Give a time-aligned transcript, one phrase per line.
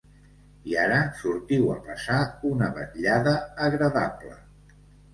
[0.71, 2.17] I ara sortiu a passar
[2.55, 3.39] una vetllada
[3.71, 4.39] agradable.